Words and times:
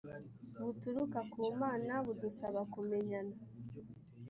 buturuka 0.63 1.19
ku 1.31 1.39
mana 1.61 1.93
budusaba 2.05 2.61
kumenyana 2.73 3.35